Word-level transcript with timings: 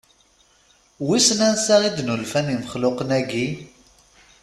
Wissen 1.07 1.39
ansa 1.49 1.75
i 1.87 1.89
d-nulfan 1.97 2.51
imexluqen-aki? 2.53 3.47